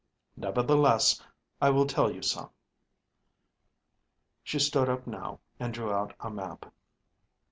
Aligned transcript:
Nevertheless, 0.35 1.21
I 1.61 1.69
will 1.69 1.85
tell 1.85 2.11
you 2.11 2.23
some." 2.23 2.49
She 4.43 4.57
stood 4.57 4.89
up 4.89 5.05
now, 5.05 5.41
and 5.59 5.71
drew 5.71 5.91
out 5.93 6.15
a 6.19 6.31
map. 6.31 6.73